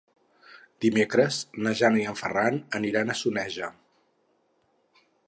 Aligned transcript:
Dimecres 0.85 1.37
na 1.67 1.73
Jana 1.81 2.01
i 2.03 2.05
en 2.13 2.17
Ferran 2.23 2.57
aniran 2.79 3.15
a 3.15 3.17
Soneja. 3.21 3.71